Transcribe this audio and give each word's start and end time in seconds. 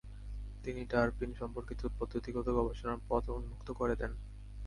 তিনি 0.63 0.81
টারপিন 0.85 1.31
সম্পর্কিত 1.33 1.81
পদ্ধতিগত 1.99 2.47
গবেষণার 2.57 2.99
পথ 3.09 3.23
উন্মুক্ত 3.29 3.67
করে 3.71 3.93
দেন। 3.95 4.11